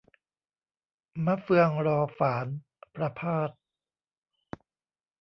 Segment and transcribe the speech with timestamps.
[1.25, 2.47] 'มะเฟืองรอฝาน'
[2.95, 3.49] ประภาส